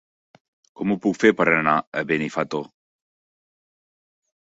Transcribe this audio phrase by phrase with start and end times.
[0.81, 2.65] Com ho puc fer per anar a Benifato?